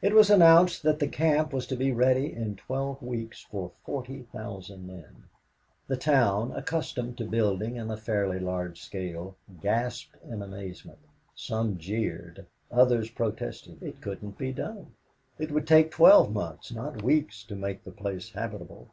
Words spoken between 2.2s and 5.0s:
in twelve weeks for 40,000